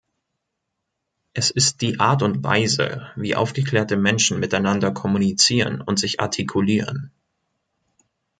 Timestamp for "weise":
2.43-3.05